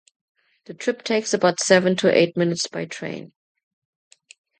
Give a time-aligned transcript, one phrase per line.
[0.65, 3.33] The trip takes about seven to eight minutes by train.